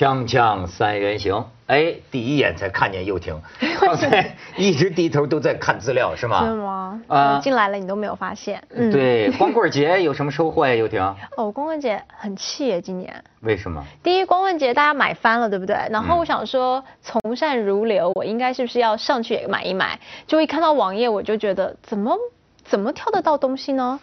[0.00, 3.38] 锵锵三人行，哎，第一眼才看见幼婷，
[3.82, 6.42] 刚才 一直低头都在看资料是吗？
[6.48, 7.02] 是吗？
[7.06, 8.62] 啊，进来了你都没有发现。
[8.70, 11.02] 嗯，对，光棍节有什么收获呀，幼婷？
[11.36, 13.12] 哦，光棍节很气耶，今年。
[13.42, 13.84] 为什么？
[14.02, 15.76] 第一，光棍节大家买翻了，对不对？
[15.90, 20.00] 然后我想说，从善如流，我应该是不是要上去也买一买？
[20.26, 22.16] 就一看到网页，我就觉得怎么
[22.64, 24.00] 怎么挑得到东西呢？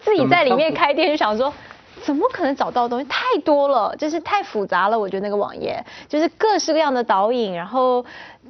[0.00, 1.54] 自己在里面开店就想说。
[2.02, 3.06] 怎么可能找到东西？
[3.08, 4.98] 太多了，就是太复杂了。
[4.98, 8.04] 我觉得那个网页就是各式各样的导引，然后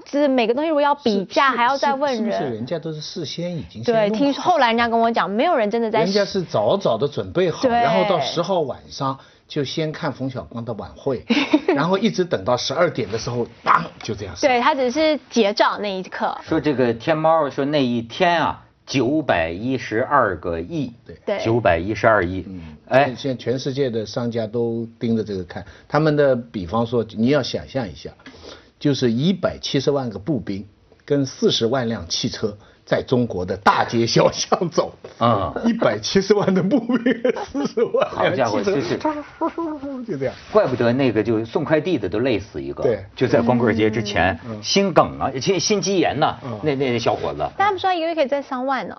[0.04, 2.38] 就是每个东西如果要比价，还要再问人。
[2.38, 6.00] 是人家都是事先已经对，听说后来人家跟我讲，没有人真的在。
[6.00, 9.18] 人家是早早的准备好，然后到十号晚上
[9.48, 11.24] 就先看冯小刚的晚会，
[11.68, 14.34] 然后一直等到十二点的时候，当就这样。
[14.40, 16.36] 对他只是结账那一刻。
[16.42, 18.62] 说这个天猫说那一天啊。
[18.86, 22.44] 九百一十二个亿，对，九百一十二亿。
[22.46, 25.66] 嗯，哎，现在全世界的商家都盯着这个看。
[25.88, 28.10] 他们的比方说，你要想象一下，
[28.78, 30.64] 就是一百七十万个步兵
[31.04, 32.56] 跟四十万辆汽车。
[32.86, 37.12] 在中国的大街小巷走，啊，一百七十万的步兵，
[37.44, 48.96] 四十万，好家伙，就是，就这样，怪不得那个就送快递的都累死一个，对，就在光棍节之前，心梗啊，心心肌炎呐，那那小伙子，他们说一个月可以挣三万呢。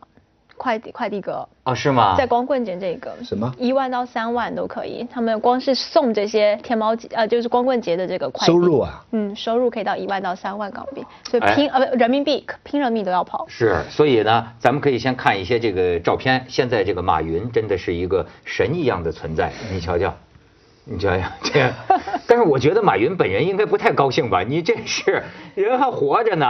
[0.57, 2.15] 快递快递哥啊是吗？
[2.17, 13.45] 在光棍节这个什么一万到三万都可以，他们光是送这些天猫节呃就是光棍节的这个快收入啊，嗯收入可以到一万到三万港币，所以拼呃不人民币拼了命都要跑。
[13.47, 16.43] 是，所以呢，咱们可以先看一些这个照片。
[16.49, 20.13] 现在这个马云真的是一个神一样的存在，你瞧瞧，
[20.85, 21.71] 你瞧瞧这，
[22.27, 24.41] 但是我觉得马云本人应该不太高兴吧？
[24.41, 25.23] 你这是
[25.55, 26.47] 人还活着呢。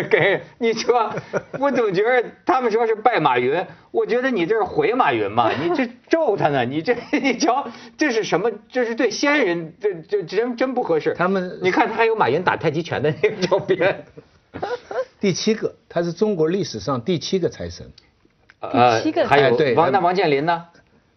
[0.08, 1.12] 给你说，
[1.58, 5.50] 我总觉得他们说是拜马云，我觉得你这是毁马云嘛？
[5.52, 6.64] 你这咒他呢？
[6.64, 7.68] 你这 你瞧，
[7.98, 8.50] 这是什么？
[8.70, 11.12] 这是对先人，这这真真不合适。
[11.14, 14.04] 他们你看，他还有马云打太极拳的那个照片。
[15.20, 17.90] 第七个，他是中国历史上第七个财神。
[18.60, 20.66] 第七个，还有王那王健林呢？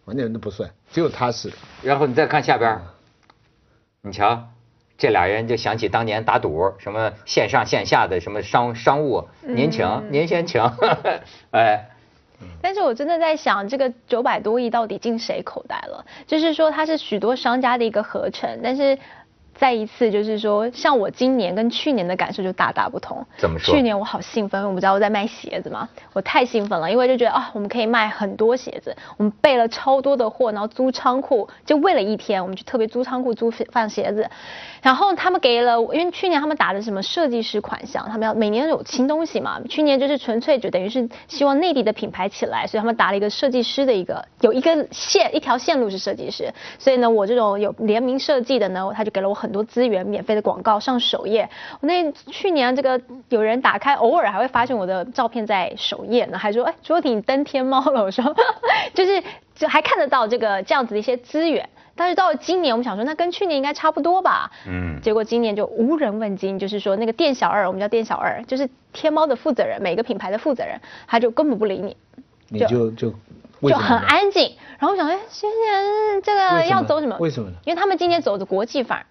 [0.04, 1.52] 王健林都不算，只有他是。
[1.82, 2.80] 然后你再看下边，
[4.02, 4.48] 你瞧。
[4.98, 10.62] 这俩人就想起当年打赌，什么线上线下的什么商商务，您请，您先请，
[11.52, 11.90] 哎。
[12.60, 16.04] 但是我真的在想，这个九百多亿到底进谁口袋了？
[16.26, 18.98] 就是说，它是许多商家的一个合成，但是。
[19.58, 23.24] 再一次就是说，像我今年跟去年的感受就大大不同。
[23.38, 23.74] 怎么说？
[23.74, 34.28] 去年我好兴奋，我不知道我在卖鞋子嘛，我太兴奋了，因为就觉得啊，我们可以卖很多鞋子，我们备了超多的货，然后租仓库，就为了一天，我们就特别租仓库租放鞋子。
[34.82, 39.58] 然后他们给了，因为去年他们打的什么设计师款项，他们要每年有新东西嘛。
[39.68, 49.45] 去年就是纯粹就等于是希望内地的品牌起来，所以他们打了一个设计师的一个有一个线一条线路是设计师，所以呢，我这种有联名设计的呢，他就给了我很。
[49.46, 51.48] 很多资源，免费的广告上首页。
[51.80, 58.02] 我那去年这个有人打开，偶尔还会发现我的照片在首页呢，还说哎，卓婷登天猫了。
[58.02, 58.34] 我说
[58.92, 59.22] 就是
[59.54, 61.68] 就还看得到这个这样子的一些资源。
[61.94, 64.50] 但是到了今年，我们想说那跟去年应该差不多吧。
[64.66, 65.00] 嗯。
[65.00, 71.96] 结果今年就无人问津，就是说那个店小二，我们叫店小二，就是天猫的负责人，每个品牌的负责人，他就根本不理你。
[72.48, 73.12] 你就就
[73.62, 74.52] 就很安静。
[74.78, 77.16] 然后我想哎，今年这个要走什么？
[77.18, 77.56] 为什么呢？
[77.64, 79.06] 因为他们今年走的国际范儿。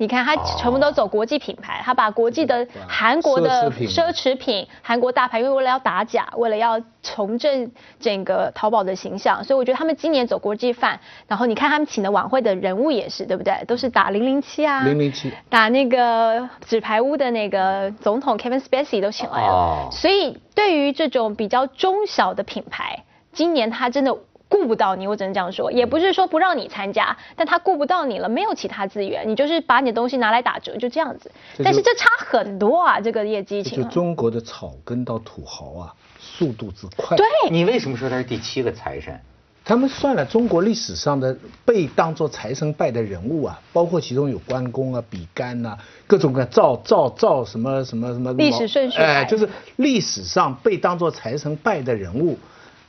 [0.00, 10.98] 你看，他全部都走国际品牌，他把国际的韩国的奢侈品、韩国大牌，因为为了要打假，为了要重振整个淘宝的形象，所以我觉得他们今年走国际范。
[11.28, 13.62] 然后你看他们请的晚会的人物也是，对不对？
[13.66, 19.90] 都是打零零七啊，零零七，打那个纸牌屋的那个总统 Kevin Spacey 都请来了。
[19.92, 24.16] 所以对于这种比较中小的品牌，今年他真的。
[24.50, 31.30] 顾不到你，我只能这样说，也不是说不让你参加，但他顾不到你了，没有其他资源，你就是把你的东西拿来打折，就这样子。
[31.64, 33.82] 但是这差很多啊，这个业绩情。
[33.82, 37.16] 就中国的草根到土豪啊，速度之快。
[37.16, 37.24] 对。
[37.48, 39.18] 你为什么说他是第七个财神？
[39.64, 45.76] 他们算了中国历史上的被当做财神拜的人物啊，包括其中有关公啊、比干呐，
[46.08, 48.32] 各种各赵赵赵什么什么什么。
[48.32, 48.98] 历史顺序。
[48.98, 52.36] 哎，就是历史上被当做财神拜的人物，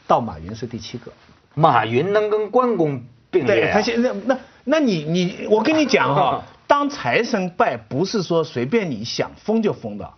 [0.08, 1.12] 到马云是第七个。
[1.54, 3.72] 马云能跟关公并列？
[3.72, 10.10] 他现在那那你你我跟你讲哈，当财神拜不是说随便你想封就封的，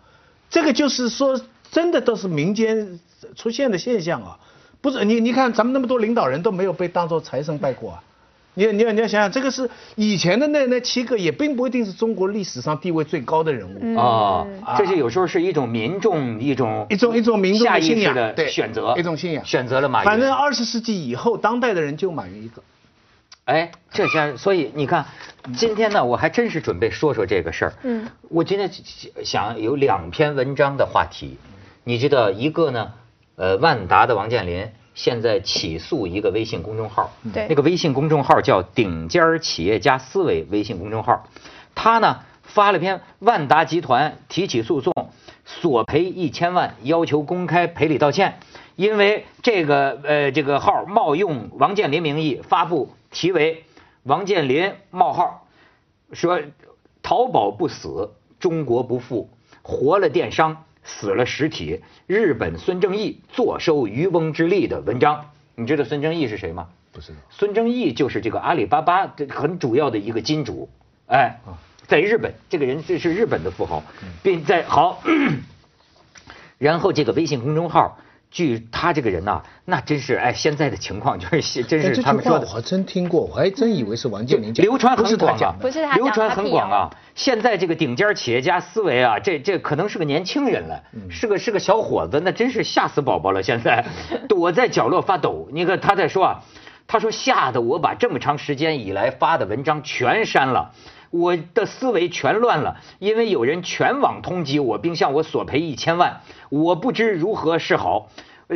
[0.50, 1.39] 这个就是说
[1.71, 3.00] 真的都是民间
[3.35, 4.38] 出现的现象啊，
[4.81, 8.03] 不是你你看咱们那么多领导人都没有被当做财神拜过啊。
[8.55, 14.45] 你你你要想想，这个是以前的那那七个，也并不一定是中国历史上地位最高的人物啊。
[14.77, 20.05] 这是有时候是一种民众一种一种一种民众的信仰的选择，一种信仰选择了马云。
[20.05, 22.61] 反正二十世纪以后，当代的人就马云一个。
[23.45, 25.05] 哎，这下所以你看，
[25.57, 27.73] 今天呢，我还真是准备说说这个事儿。
[27.83, 28.71] 嗯，我今天
[29.25, 31.38] 想有两篇文章的话题，
[31.83, 32.94] 你知道一个呢，
[33.35, 37.48] 呃，万达的王健林现在起诉一个微信公众号，对。
[37.50, 41.28] 那个微信公众号叫“顶尖企业家思维”微信公众号，
[41.75, 44.94] 他呢发了篇万达集团提起诉讼，
[45.45, 48.40] 索赔一千万，要求公开赔礼道歉。
[48.75, 53.66] 因为这个呃这个号冒用王健林名义发布题为
[54.04, 55.48] “王健林冒号”，
[56.12, 56.42] 说
[57.04, 59.30] 淘宝不死，中国不富，
[59.62, 61.81] 活了电商，死了实体。
[62.07, 66.69] 日本孙正义坐收渔翁之利的文章，你知道孙正义是谁吗？
[66.91, 67.18] 不知道。
[67.30, 70.69] 孙正义就是这个阿里巴巴的很主要的一个金主，
[71.07, 71.39] 哎，
[71.88, 73.83] 在日本，这个人这是日本的富豪，
[74.21, 75.01] 并在好，
[76.57, 77.97] 然后这个微信公众号。
[78.33, 86.89] 据他这个人呐，那真是哎，现在的情况就是 真是他们说的，我还真听过，我还真以为是王健林讲，流传很广啊，不是他流传很广啊。
[87.13, 93.44] 现在这个顶尖企业家思维啊，这这可能是个年轻人了，是个是个小伙子，那真是吓死宝宝了。
[93.44, 93.85] 现在
[94.27, 95.47] 躲在角落发抖。
[95.53, 96.44] 你看他在说啊，
[96.88, 100.71] 他说吓得我把这么长时间以来发的文章全删了。
[101.13, 108.10] 我的思维全乱了，因为有人全网通缉我，并向我索赔一千万，我不知如何是好。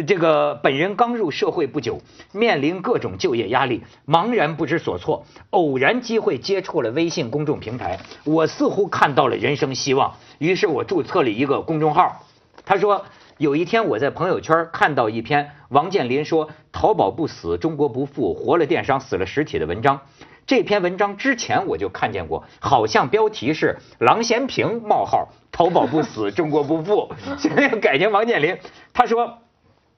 [0.08, 2.02] 这个本人刚入社会不久，
[2.32, 5.28] 面临各种就业压力，茫然不知所措。
[5.52, 12.24] 偶然机会接触了微信公众平台，我似乎看到了人生希望，于是我注册了一个公众号。
[12.66, 13.06] 他说，
[13.38, 20.02] 有一天我在朋友圈看到一篇王健林说“淘宝不死，中国不富，活了电商，死了实体”的文章。
[20.48, 28.58] 这篇文章之前我就看见过，好像标题是“郎咸平冒号淘宝不死，中国不富 ”，现在改成王健林。
[28.94, 29.40] 他说，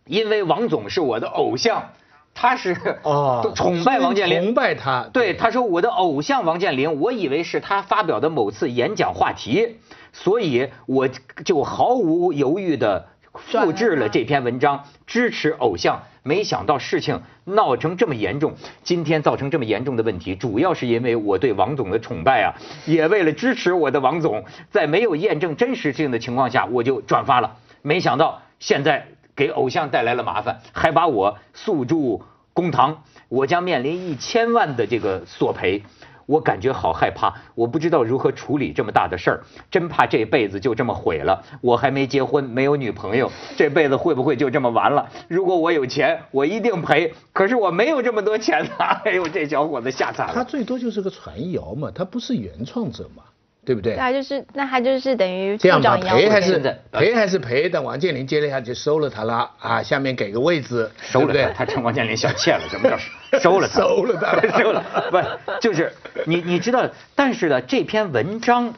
[0.06, 1.92] 因为王总是我的偶像，
[2.34, 5.08] 他是哦 崇拜王健林，崇拜他。
[5.14, 9.78] 对，他说我的偶像王健林，我以为是他发表的某次演讲话题，
[10.14, 11.08] 所以我
[11.46, 13.10] 就毫无犹豫的
[13.48, 16.04] 复制了这篇文章，支持偶像。
[16.22, 18.54] 没想到事情闹成这么严重，
[18.84, 22.54] 今天造成这么严重的问题，主要是因为我对王总的崇拜啊，
[22.86, 27.56] 也为了支持我的王总，在没有验证真实性的情况下，我就转发了。
[27.82, 32.22] 没想到现在给偶像带来了麻烦，还把我诉诸
[32.54, 35.84] 公堂，我将面临一千万的这个索赔。
[36.30, 39.42] 我感觉好害怕，我不知道如何处理这么大的事儿，
[39.72, 41.44] 真怕这辈子就这么毁了。
[41.60, 45.10] 我还没结婚，没有女朋友，这辈子会不会就这么完了？
[45.28, 47.12] 如果我有钱，我一定赔。
[47.34, 49.02] 可是我没有这么多钱呐！
[49.06, 50.34] 哎呦，这小伙子吓惨了。
[50.36, 53.24] 他最多就是个传谣嘛，他不是原创者嘛。
[53.66, 53.96] 对不对？
[53.96, 56.58] 那就是那他就是等于这样吧，赔还是
[56.92, 57.70] 赔还是赔？
[57.70, 62.98] 等王健林接了下去收了他了啊，下面给个位置，收了他，他成王健林小妾了，什么叫
[63.40, 63.80] 收了他？
[63.80, 64.84] 收了他， 收了。
[65.12, 65.22] 不，
[65.62, 65.94] 就是
[66.26, 68.74] 你你知道，但是呢，这篇文章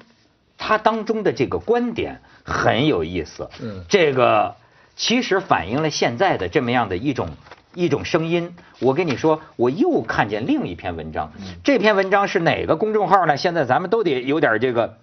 [0.58, 3.50] 它当中的这个观点很有意思。
[3.62, 4.56] 嗯，这个
[4.96, 7.30] 其实反映了现在的这么样的一种。
[7.74, 11.32] 一种声音，我跟你说，我又看见另一篇文章。
[11.64, 13.38] 这篇文章是哪个公众号呢？
[13.38, 14.98] 现在咱们都得有点这个，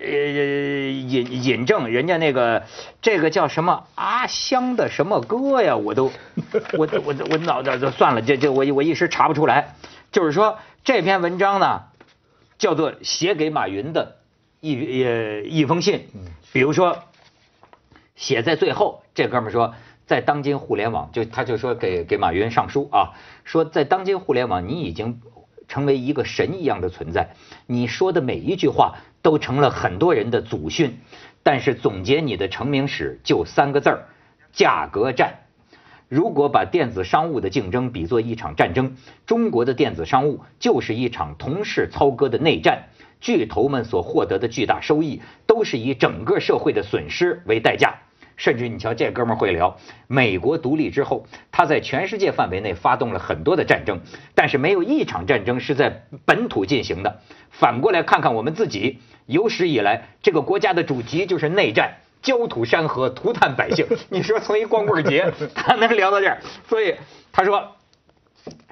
[0.00, 2.64] 呃，引引证人家那个
[3.00, 5.76] 这个叫什么阿香的什么歌呀？
[5.76, 6.10] 我都，
[6.76, 9.76] 我我我脑子就算了，这这我我一时查不出来。
[10.10, 11.82] 就是说这篇文章呢，
[12.58, 14.16] 叫做写给马云的
[14.60, 16.08] 一呃一封信。
[16.52, 17.04] 比如说
[18.16, 19.74] 写在最后，这哥们说。
[20.08, 23.12] 在当今互联网，就他就说给给马云上书啊，
[23.44, 25.20] 说在当今互联网，你已经
[25.68, 27.34] 成为一个神一样的存在，
[27.66, 30.98] 你说的每一句话都成了很多人的祖训。
[31.42, 34.06] 但是总结你的成名史就三个字儿：
[34.50, 35.40] 价格战。
[36.08, 38.96] 如果把电子商务的竞争比作一场战争，
[39.26, 42.88] 中国的电子商务就是一场同室操戈的内战，
[43.20, 47.98] 巨头们所获得的巨大收益，都是以整个社会的损失为代价。
[48.38, 49.76] 甚至你瞧，这哥们儿会聊。
[50.06, 54.00] 美国独立之后，他在全世界范围内发动了很多的战争，
[54.34, 57.20] 但是没有一场战争是在本土进行的。
[57.50, 63.86] 反过来看看我们自己，有史以来这个国家的主题就是内战，焦土山河，涂炭百姓。
[64.08, 66.38] 你说从一光棍节，他能聊到这儿？
[66.68, 66.94] 所以
[67.32, 67.76] 他说，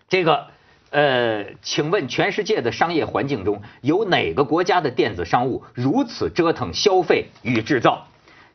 [0.09, 0.47] 这个
[0.91, 8.07] 呃，请问全世界的商业环境中有哪个国家的电子商务如此折腾消费与制造？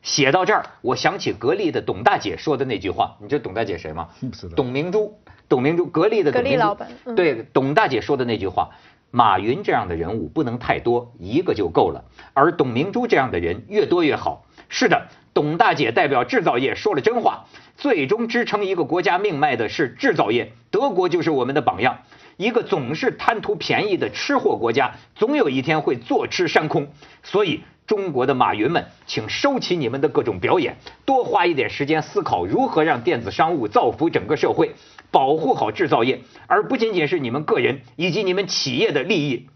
[0.02, 4.08] 写到这儿，我想起格力的董大姐说的那句话，你知道董大姐谁吗？
[4.56, 5.16] 董明珠，
[5.48, 6.88] 董明珠，格力的格力老板。
[7.14, 8.70] 对，董大姐说的那句话，
[9.12, 12.04] 马云这样的人物不能太多，一个就够了。
[12.34, 14.44] 而董明珠这样的人越多越好。
[14.68, 17.44] 是的，董大姐代表制造业说了真话。
[17.76, 21.98] 最终支撑一个国家命脉的是制造业，德国就是我们的榜样。
[22.38, 26.88] 一个总是贪图便宜的吃货国家，总有一天会坐吃山空。
[27.22, 34.74] 所以，中国的马云们，请收起你们的各种表演，多花一点时间思考如何让电子商务造福整个社会，
[35.10, 39.46] 保护好制造业，而不仅仅是你们个人以及你们企业的利益。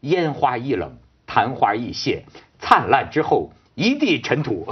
[0.00, 2.24] 烟花易冷，昙花易谢，
[2.58, 4.66] 灿烂之后一地尘土。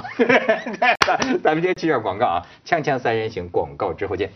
[1.44, 4.30] 咱们先去下广告啊，锵锵三人行，广告之后见。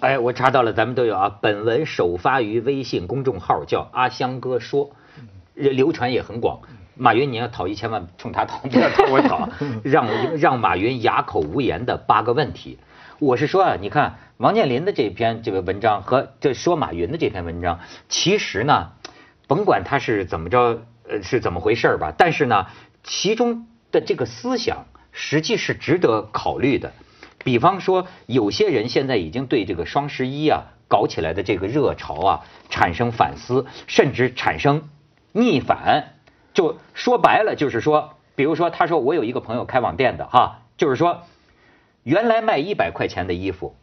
[0.00, 1.38] 哎，我查到了，咱们都有啊。
[1.40, 4.90] 本文首发于微信公众号，叫阿香哥说，
[5.54, 6.60] 流传也很广。
[6.98, 9.48] 马云，你要讨一千万，冲他讨，不要讨我讨。
[9.84, 12.78] 让让马云哑口无言的八个问题。
[13.20, 18.92] 我是说啊，你看王健林的这篇这个文章和这说马云的这篇文章，其实呢，
[19.46, 22.66] 甭管他是怎么着，呃，是怎么回事吧，但是呢，
[23.02, 26.92] 其中的这个思想实际是值得考虑的。
[27.44, 34.88] 比方说，有些人现在已经对这个双十一啊搞起来的这个热潮啊产生反思，甚至产生
[35.32, 36.14] 逆反。
[36.54, 41.22] 就说白了，就是说，比如说，他说我有一个朋友开网店的哈，就是说，
[42.02, 43.74] 原来卖一百块钱的衣服，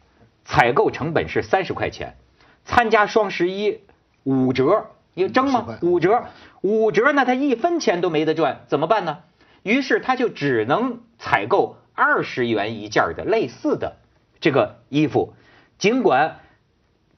[0.44, 2.16] 采购成本是三十块钱，
[2.64, 3.80] 参加双十一
[4.24, 5.78] 五折，你争吗？
[5.82, 6.24] 五折，
[6.60, 9.18] 五折呢，他一分钱都没得赚，怎么办呢？
[9.62, 11.76] 于是他就只能采购。
[11.98, 13.96] 二十元一件的类似的
[14.38, 15.32] 这个衣服，
[15.78, 16.40] 尽管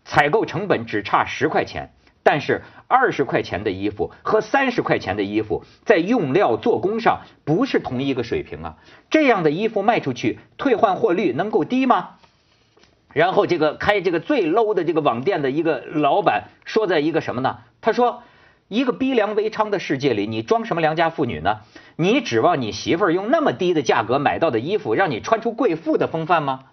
[0.04, 8.76] 采购成本只差十块钱，但是二十块钱的衣服和三十块钱的衣服在用料做工上不是同一个水平啊！
[9.10, 12.16] 这样的衣服卖出去，退换货率能够低吗？
[13.12, 17.58] 然后这个开这个最 low 的这个网店的一个老板说在一个什么呢？
[17.80, 18.24] 他说。
[18.70, 21.60] 一个逼良为娼的世界里，你装什么良家妇女呢？
[21.96, 26.64] 你指望你媳妇儿用那么低的价格买到的衣服，让你穿出贵妇的风范吗？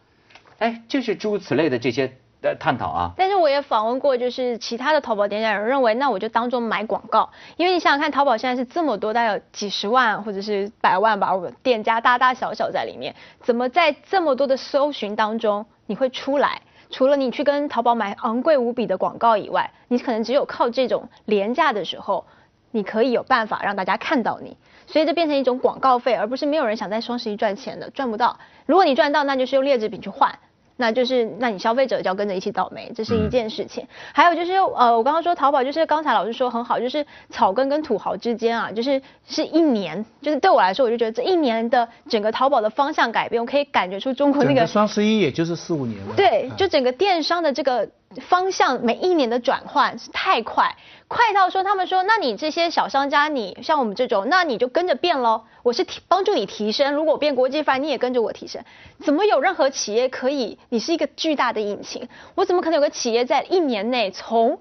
[0.57, 3.11] 哎，就是诸如此类的这些在探讨啊。
[3.17, 16.61] 但是我也访问过，就是其他的淘宝店家，有人认为，那我就当做买广告，因为你想想看，淘宝现在是这么多，大概有几十万或者是百万吧，我店家大大小小在里面，怎么在这么多的搜寻当中你会出来？
[16.91, 22.25] 除了你去跟淘宝买昂贵无比的广告以外，你可能只有靠这种廉价的时候，
[22.71, 28.37] 你可以有办法让大家看到你，所以这变成一种广告费，而不是没有人想在双十一赚钱的，赚不到。
[28.67, 30.37] 如果你赚到，那就是用劣质品去换。
[30.77, 33.87] 那就是，那你消费者就要跟着一起倒霉，这是一件事情。
[34.13, 46.15] 还有就是，呃，我刚刚说淘宝，就是刚才老师说很好，就是草根跟土豪之间啊，就是是一年，就是对我来说，我就觉得这一年的整个淘宝的方向改变，我可以感觉出中国那个双十一也就是四五年了。
[46.15, 47.89] 对，就整个电商的这个。
[48.21, 50.75] 方向每一年的转换是太快，
[51.07, 55.43] 快到说他们说，那你这些小商家，你像我们这种，那你就跟着变喽。
[55.63, 58.63] 我是提帮助你提升，如果变国际化，你也跟着我提升。
[59.03, 60.57] 怎么有任何企业可以？
[60.69, 64.59] 你是一个巨大的引擎，我怎么可能有个企业在一年内从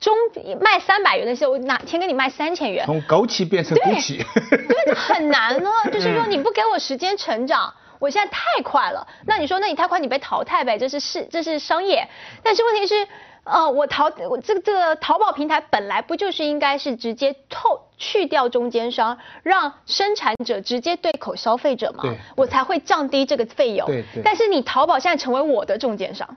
[0.00, 0.16] 中
[0.60, 2.86] 卖三百元的时候，我哪天给你卖三千元？
[2.86, 5.70] 从枸杞变成枸杞，对， 很难呢。
[5.92, 7.74] 就是说你不给我时间成长。
[8.04, 10.76] 我现在太快了，那你说，那你太快，你被淘汰呗？
[10.76, 12.06] 这是是这是商业，
[12.42, 13.08] 但是问题是，
[13.44, 22.04] 呃，我淘我这个这个淘宝平台本来不就是应该是直接透去掉中间商，让生产者直接对口消费者嘛？
[22.36, 23.88] 我才会降低这个费用。
[24.22, 26.36] 但是你淘宝现在成为我的中间商，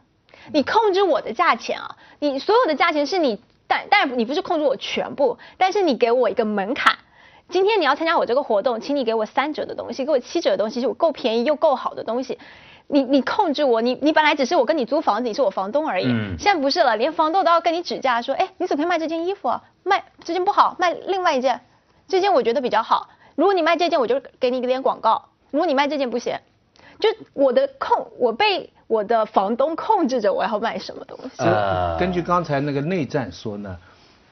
[0.53, 6.97] 你控制我的价钱啊，你所有的价钱是你，但但你不是控制我全部，但是你给我一个门槛。
[7.50, 12.38] 今天你要参加我这个活动，请你给我三折的东西，给我七折的东西，是我够便宜又够好的东西。
[12.88, 16.06] 你你控制我，你你本来只是我跟你租房子，你是我房东而已。
[16.08, 16.36] 嗯。
[16.39, 19.63] 现在不是了，连房东都要跟你指价，说，哎，你怎么可以卖这件衣服啊？
[19.84, 21.62] 卖这件不好，卖另外一件，
[22.08, 23.10] 这件我觉得比较好。
[23.36, 26.38] 如果你卖这件，我就给你一点广告；如果你卖这件不行，
[27.00, 31.44] 就我的控，我被我的房东控制着，我要卖什么东西。
[31.44, 33.77] 呃，根据刚才那个内战说呢，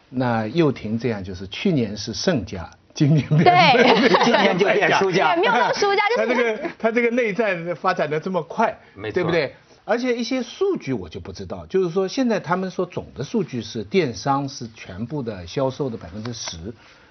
[0.09, 2.69] 那又廷这样就是去年是盛家。
[2.95, 8.75] 今年对，今年就变输家，没有那输家，他这个他这个内战发展的这么快，
[9.13, 9.53] 对不对？
[9.83, 16.57] 而且一些数据我就不知道，就是说现在他们说总的数据是电商是全部的销售的百分之十，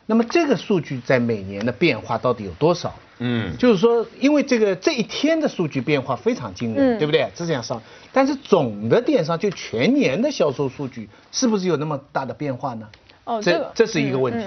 [0.07, 2.93] 那么这个数据在每年的变化到底有多少？
[3.19, 7.31] 嗯，就是说因为这个这一天的数据变化非常惊人，对不对？
[7.37, 12.89] 是这样上，但是总的电商就全年的销售数据是不是有那么大的变化呢？
[13.25, 14.45] 哦，这这是一个问题。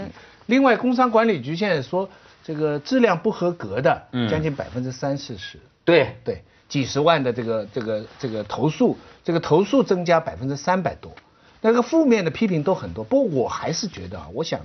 [0.48, 2.10] 另外，工商管理局现在说，
[2.44, 5.60] 这个质量不合格的，将近百分之三四十。
[5.86, 11.14] 对对，几十万的这个这个这个投诉，这个投诉增加百分之三百多，
[11.62, 13.04] 那个负面的批评都很多。
[13.04, 14.60] 不过我还是觉得啊，我想，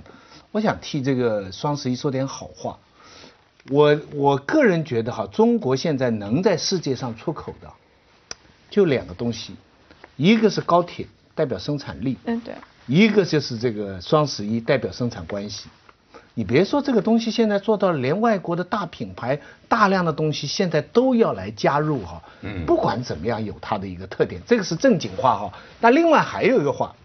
[0.51, 2.79] 我想替这个双十一说点好话。
[3.69, 7.71] 我我个人觉得哈，中国现在能在世界上出口的，
[8.69, 9.55] 就两个东西，
[10.17, 12.53] 一个是高铁，代表生产力，嗯对，
[12.87, 15.69] 一个就是这个双十一代表生产关系。
[16.35, 22.23] 你别说这个东西现在做到了，连外国的大品牌大量的东西现在都要来加入哈。
[22.41, 25.53] 嗯不管怎么样，有它的一个特点，这个是正经话哈。
[25.79, 26.95] 那另外还有一个话，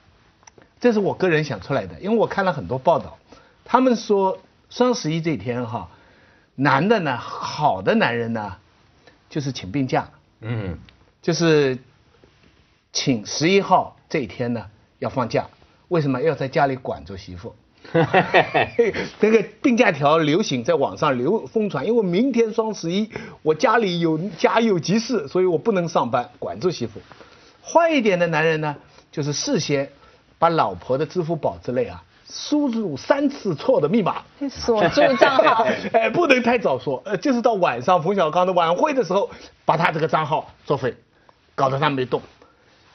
[0.81, 3.19] 这是我个人想出来的，因为我看了很多报道，
[3.67, 4.39] 他们说
[4.71, 5.91] 双十一这天哈，
[6.55, 8.57] 男的呢，好的男人呢，
[9.29, 10.09] 就是请病假，
[10.41, 10.79] 嗯，
[11.21, 11.77] 就是
[12.95, 14.65] 请十一号这一天呢
[14.99, 15.47] 要放假，
[15.89, 17.55] 为什么要在家里管住媳妇？
[19.21, 23.09] 这个病假条流行，在网上流疯传，因为明天双十一，
[23.43, 27.01] 我家里有家有急事，所以我不能上班，管住媳妇。
[27.63, 28.77] 坏一点的男人呢，
[29.13, 29.89] 就是事先
[30.39, 35.65] 把老婆的支付宝之类啊，输入三次错的密码，锁住账号。
[35.93, 39.31] 哎，不能太早说，呃，就是到晚上冯小刚的晚会的时候，
[39.65, 40.95] 把他这个账号作废，
[41.55, 42.21] 搞得他没动。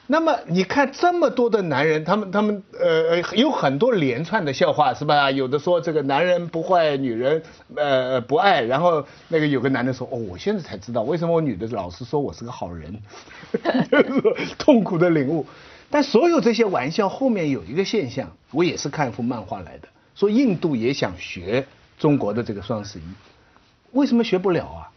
[0.06, 5.30] 那么你看这么多的男人，他们他们呃呃有很多连串的笑话是吧？
[5.30, 7.42] 有的说这个男人不坏，女人
[7.74, 13.00] 呃不爱，然后那个有个男的说哦，我现在才知道为什么我女的老是说我是个好人，
[14.58, 15.46] 痛苦的领悟。
[15.90, 21.64] 但所有这些玩笑后面有一个现象，我也是看一幅漫画来的，说印度也想学
[21.98, 23.02] 中国的这个双十一，
[23.92, 24.90] 为什么学不了啊？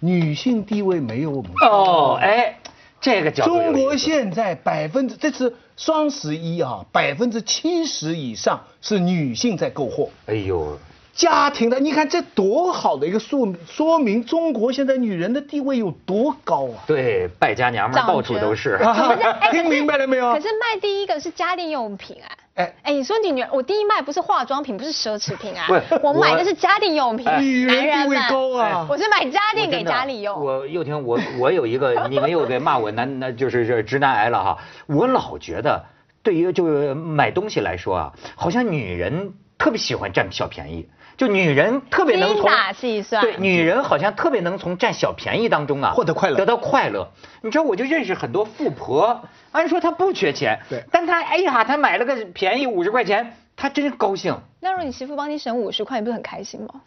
[0.00, 2.56] 女性地位没有我们高哦，哎，
[3.00, 10.10] 这个角度中国现在百分之这次双十一啊，百分之七十以上是女性在购货。
[10.26, 10.76] 哎呦，
[11.14, 16.82] 家庭的，你看这多好的一个说说明中国现在女人的地位有多高啊！
[16.86, 18.78] 对，败家娘们儿到处都是。
[19.52, 22.36] 听明白了没有可是卖第一个是家电用品哎。
[22.58, 30.44] 哎哎，你说你女儿，我第一卖不是化妆品，不是奢侈品啊不是，我买的是家电用品，男人地位男们高啊我是买家电给家里用。
[30.44, 34.58] 我又听我我有一个，你们又给骂我男，那就是是直男癌了哈。
[34.86, 35.84] 我老觉得，
[36.24, 47.10] 对于就是买东西来说啊，好像女人特别喜欢占小便宜，就女人特别能从精打细算对，女人好像特别能从占小便宜当中啊获得快乐得到快乐。
[47.42, 54.38] 你知道，我就认识很多富婆，按说她不缺钱，对但她哎呀，她买了个便宜五十块钱，她真高兴。
[54.60, 56.80] 那如果你媳妇帮你省五十块，你不是很开心吗？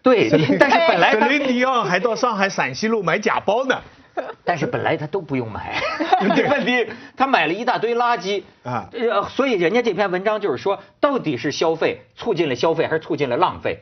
[0.00, 3.82] 对， 但是本来她沈林迪奥还到上海陕西路买假包呢。
[4.44, 5.80] 但是本来他都不用买，
[6.50, 13.80] 问题他买了一大堆垃圾啊呃，所以人家这篇文章就是说，到底是消费促进了消费，还是促进了浪费？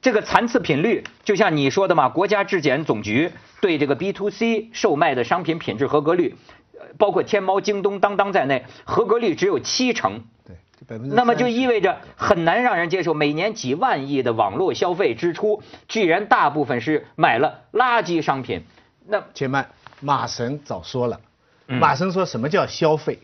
[0.00, 3.30] 这个残次品率，就像你说的嘛，国家质检总局
[3.62, 6.34] 对这个 B to C 售卖的商品品质合格率，
[6.78, 10.20] 呃包括天猫、京东、当当在内，合格率只有七成。
[10.46, 18.64] 对，百分之那么就意味着很难让人接受，每年几万亿的网络消费支出，居然大部分是买了垃圾商品。
[19.06, 21.20] 那且慢，马神早说了，
[21.68, 23.18] 嗯马神说什么叫消费？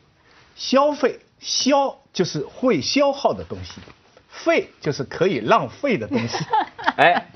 [0.57, 3.81] 消费消就是会消耗的东西，
[4.29, 6.37] 费就是可以浪费的东西。
[6.97, 7.29] 哎，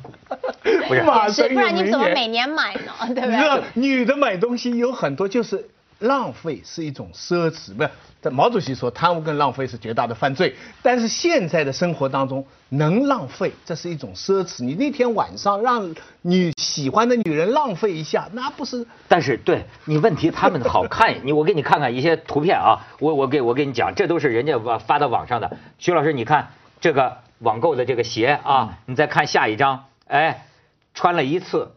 [0.86, 2.92] 不是是，马神不然你怎么每年买呢？
[3.14, 3.64] 对不你知道对？
[3.74, 7.90] 女的买东西有很多就是浪费是一种奢侈，不是？
[8.20, 14.64] 在毛主席说贪污跟浪费是绝大的犯罪，但是现在的生活当中能浪费，这是一种奢侈。
[14.64, 25.58] 你那天晚上让你喜欢的女人浪费一下，那不是 但是对你问题，他们好看，你我给你看看一些图片啊，我我给我给你讲，这都是人家发发到网上的。
[25.78, 26.48] 徐老师，你看
[26.80, 30.46] 这个网购的这个鞋啊，你再看下一张，哎，
[30.94, 31.72] 穿了一次，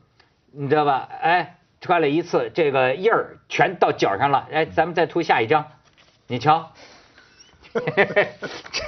[0.54, 1.10] 你知道吧？
[1.22, 1.57] 哎，
[1.88, 4.46] 穿了一次，这个印儿全到脚上了。
[4.52, 5.66] 哎，咱们再涂下一张，
[6.28, 6.74] 你瞧。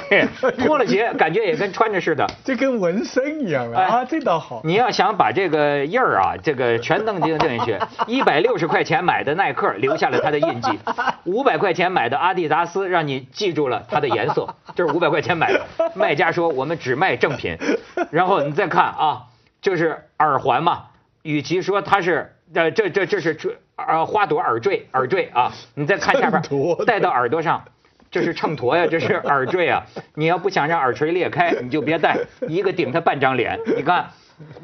[0.10, 2.26] 这脱了鞋，感觉也跟穿着似的。
[2.44, 4.04] 这跟纹身一样啊！
[4.04, 4.62] 这倒好。
[4.64, 10.80] 你要想把这个印儿啊，这个全弄进进去， 一百六十块钱买的耐克留下了它的印记，
[11.24, 15.64] 五百块钱买的阿迪达斯让你记住了它的颜色，这是五百块钱买的。
[15.94, 17.58] 卖家说我们只卖正品，
[18.12, 19.28] 然后你再看啊，
[19.62, 20.86] 就是耳环嘛，
[21.22, 26.42] 与其说它是呃这这这是这呃花朵耳坠耳坠啊，你再看下边
[26.86, 27.64] 戴到耳朵上。
[28.12, 29.86] 这是秤砣呀，这是耳坠啊！
[30.16, 33.60] 你要不想让耳垂裂开，你就别戴，一个顶他半张脸。
[33.78, 34.10] 你看，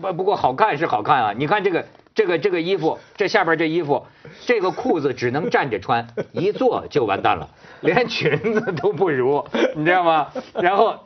[0.02, 1.34] 不不过好看是好看啊！
[1.38, 4.04] 你看这个这个这个衣服，这下边这衣服，
[4.48, 7.48] 这个裤子只能站着穿，一坐就完蛋了，
[7.82, 9.46] 连裙子都不如，
[9.76, 10.32] 你知道吗？
[10.56, 11.00] 然后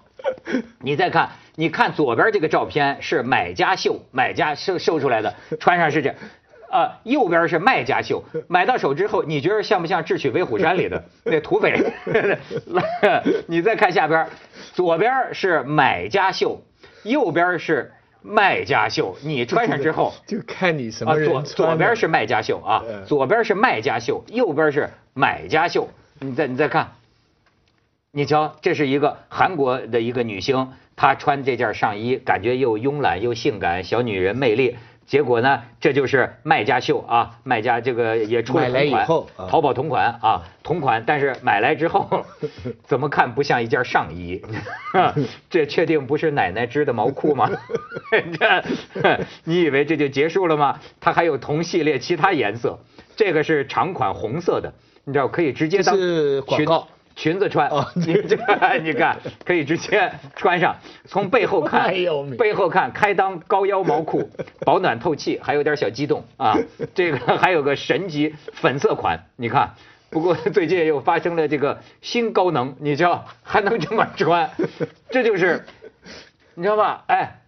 [0.79, 6.15] 你再看，你看左边这个照片是买家秀，买家秀秀出来的，穿上是这。
[6.69, 11.93] 啊，右边是卖家秀， 买到手之后，你觉得像不像《智取威虎山》里的 那土匪？
[13.47, 14.27] 你再看下边，
[14.73, 16.61] 左边是买家秀，
[17.03, 19.17] 右边是卖家秀。
[19.23, 25.89] 你穿上之后，就看你什啊，么人左左边是卖家秀啊，嗯左边是卖家秀，右边是买家秀。
[26.19, 26.91] 你再你再看，
[28.11, 34.75] 你瞧，这是一个韩国的一个女星，她穿这件上衣，感觉又慵懒又性感，小女人魅力。
[35.09, 37.39] 结果呢，这就是卖家秀啊！
[37.43, 39.07] 卖家这个也出了同款
[39.49, 42.23] 淘宝同款啊，同款，但是买来之后，
[42.85, 44.39] 怎么看不像一件上衣？
[45.49, 47.49] 这确定不是奶奶织的毛裤吗？
[48.39, 48.63] 这，
[49.45, 50.79] 你以为这就结束了吗？
[50.99, 52.77] 它还有同系列其他颜色，
[53.15, 54.71] 这个是长款红色的，
[55.05, 56.87] 你知道可以直接当这是广裙告
[57.19, 58.37] 裙子穿哦， 你这
[58.81, 61.95] 你看可以直接穿上，从背后看 哎，
[62.37, 64.29] 背后看开裆高腰毛裤，
[64.65, 66.57] 保暖透气，还有点小激动啊。
[66.95, 69.73] 这个还有个神级粉色款，你看。
[70.11, 74.49] 不过最近又发生了这个新高能，你知道还能这么穿，
[75.11, 75.65] 这就是，
[76.55, 77.03] 你知道吧？
[77.05, 77.41] 哎，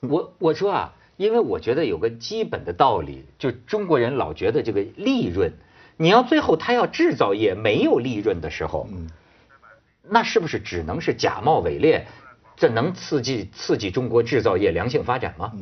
[0.00, 5.52] 我我说啊，因为我觉得有个基本的道理，就中国人老觉得这个利润，
[5.96, 9.08] 你要最后他要制造业没有利润的时候，嗯
[10.08, 12.06] 那是不是只能是假冒伪劣？
[12.58, 15.52] 这能刺激刺激中国制造业良性发展吗？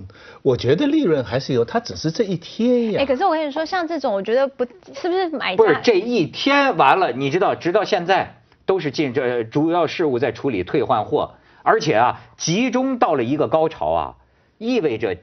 [0.43, 3.01] 我觉得利润还是有，它只是这一天呀。
[3.01, 14.15] 哎，可是我跟你说，像这种，我觉得不是不是买家不是这一天完了，你知道，直到现在都是进这主要事务在处理退换货，而且啊，集中到了一个高潮啊，
[14.59, 15.17] 意味着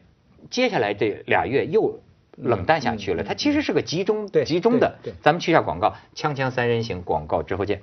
[0.49, 2.01] 接下来这俩月又
[2.41, 3.23] 冷淡下去了。
[3.23, 4.97] 它其实是个集中对集中的。
[5.21, 7.81] 咱们去一下广告，锵锵三人行广告之后见。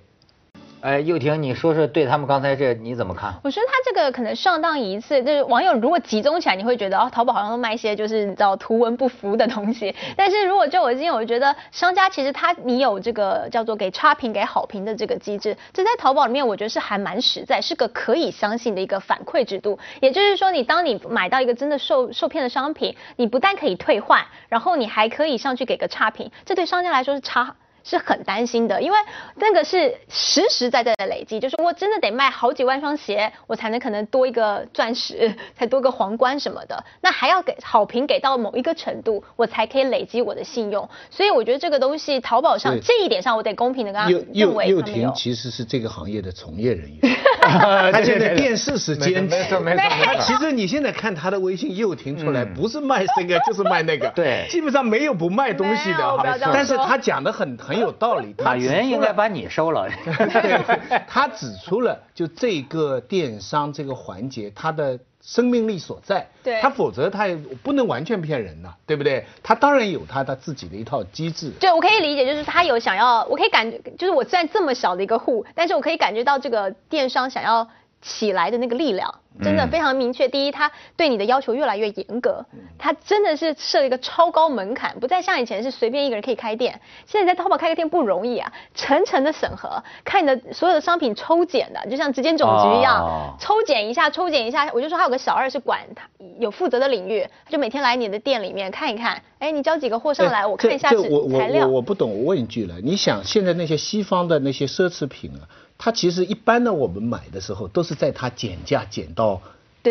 [0.81, 3.35] 哎，又婷，你说说对他们刚才这你怎么看？
[3.43, 9.93] 我觉得他这个可能上当一次，就是网友如果集中起来，你会觉得哦，淘宝好像都卖一些就是你知道图文不符的东西。
[10.17, 19.77] 但是如果就我经验，我觉得商家其实他你有这个叫做给差评给好评的这个机制，这在淘宝里面我觉得是还蛮实在，是个可以相信的一个反馈制度。
[20.01, 27.57] 也就是说，你当你买到一个真的受受骗的商品，你不但可以退换，然后你还可以上去给个差评，这对商家来说是差。
[27.85, 28.99] 是很担心的，因为
[29.37, 40.89] 那个是实实在在的累积，就是我真的得卖好几万双鞋，我才能可能多一个钻石， 才多个皇冠什么的，那还要给好评给到某一个程度，我才可以累积我的信用。
[41.11, 44.83] 所以我觉得这个东西，淘宝上这一点上，我得公平的跟他右认右右为他们有。
[44.83, 45.13] 婷。
[45.15, 49.37] 其实是这个行业的从业人员， 他现在电视是兼职。
[49.37, 50.05] 没错没错没错。
[50.05, 52.55] 他其实你现在看他的微信又停出来，嗯。
[52.55, 54.47] 不是卖这个就是卖那个，对。
[54.51, 56.25] 基本上没有不卖东西的哈。
[56.53, 59.87] 但是他讲的很很有道理，他马云指出了应该把你收了。
[60.05, 66.27] 对， 他指出了就这个电商这个环节它的生命力所在。
[66.43, 69.27] 对他否则他也不能完全骗人呐，对不对？
[69.43, 71.51] 他当然有他他自己的一套机制。
[71.61, 77.69] 对，我可以理解，就是他有想要，我可以感觉，就是我虽然这么小的一个户，但是我可以感觉到这个电商想要
[78.01, 80.29] 起来的那个力量，真的嗯非常明确。
[80.29, 82.45] 第一，他对你的要求越来越严格，
[82.79, 86.81] 他真的是设了一个超高门槛，不再像以前是随便一个人可以开店。
[87.07, 94.71] 现在在淘宝开个店不容易啊，层层的审核，看你的所有的商品抽检的，就像质检总局一样，哦抽检一下，抽检一下。
[94.73, 96.09] 我就说还有个小二是管他
[96.39, 101.75] 有负责的领域，他就每天来你的店里面看一看，哎，你交几个货上来，哎我看一下材料我。
[101.75, 105.43] 我不懂，我问一句了，你想现在那些西方的那些奢侈品啊，
[105.79, 109.41] 它其实一般的我们买的时候都是在它减价减到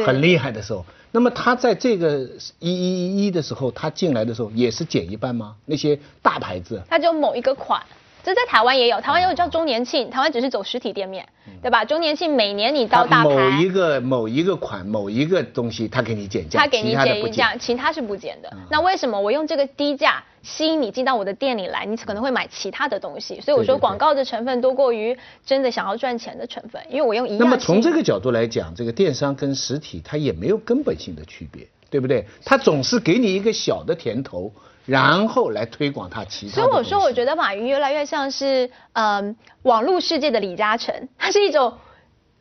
[0.05, 5.55] 很厉害的时候，那么它在这个一一一一的时候，它进来的时候也是减一半吗？
[5.65, 6.83] 那些大牌子。
[6.89, 7.81] 它就某一个款。
[8.27, 11.25] 这在台湾也有，台湾也有叫周年庆，台湾只是走实体店面，
[11.61, 11.85] 对吧？
[11.85, 18.51] 周年庆每年你到大它某一，个某一个款某一个东西，他给你减价，他给你减一价，其他是不减的。
[18.69, 21.85] 那为什么我用这个低价吸引你进到我的店里来？
[21.85, 32.25] 你可能会买其他的东西，所以我说广告的成分多过于真的想要赚钱的成分，因为我用一样那么从性这个角度来讲，这个电商跟实体它也没有根本性的区别，对不对？
[32.43, 34.51] 它总是给你一个小的甜头，
[34.87, 36.89] 然后来推广它其他的东西。
[36.89, 41.77] 所以我说，我觉得马云越来越像是嗯、网络世界的李嘉诚，他是一种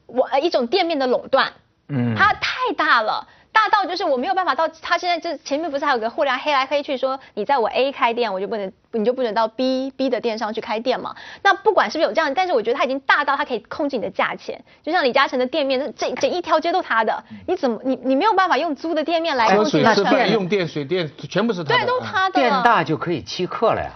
[0.06, 1.52] 我呃一种店面的垄断，
[1.88, 3.26] 嗯他太大了。
[3.56, 11.16] 大到就是我没有办法到，他现在就前面不是还有个互联网黑来黑去说，你在我 A 开店，我就不能，你就不能到 B B 的电商去开店嘛？
[11.42, 21.78] 那不管是不是有这样，但是我觉得他已经大到他可以控制你的价钱，就像李嘉诚的店面，这整一条街都他的，你怎么你你没有办法用租的店面来喝控制他水吃饭，用电水电全部是他的。
[21.78, 22.34] 对，都啊他的。
[22.34, 23.90] 店大就可以欺客了呀。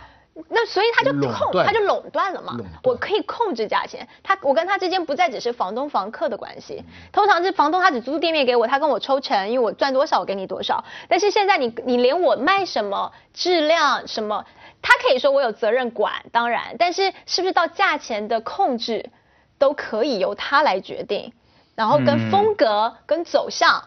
[0.49, 2.57] 那所以他就控，他就垄断了嘛。
[2.85, 10.85] 我可以控制价钱，他我跟他之间不再只是房东房客的关系，通常是房东他只租店面给我，他跟我抽成，因为我赚多少我给你多少。
[11.09, 14.45] 但是现在你你连我卖什么质量什么，
[14.81, 19.11] 他可以说我有责任管，当然，但是是不是到价钱的控制
[19.59, 21.33] 都可以由他来决定，
[21.75, 23.83] 然后嗯跟风格跟走向。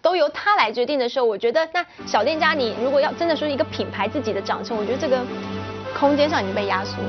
[0.00, 5.18] 都由他来决定的时候，我觉得那小店家你如果要真的说一个品牌自己的长成，我觉得这个
[5.98, 7.08] 空间上已经被压缩了。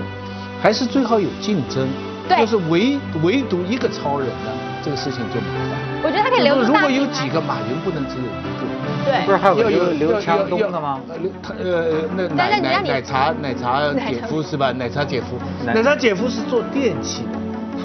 [0.62, 1.88] 还是最好有竞争，
[2.30, 4.52] 对就是唯唯独一个超人呢，
[4.84, 5.80] 这个事情就麻烦。
[6.04, 8.66] 我觉得他可以留如果有几个马云不能只有一个。
[9.06, 11.00] 对不是还有个要刘刘强东的吗？
[11.08, 14.72] 呃刘他呃那奶奶奶茶奶茶姐夫是吧？
[14.72, 17.38] 奶茶姐夫，奶奶茶姐夫是做电器的，